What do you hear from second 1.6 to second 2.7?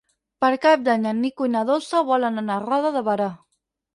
Dolça volen anar a